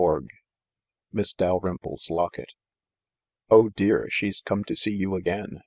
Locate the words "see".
4.75-4.95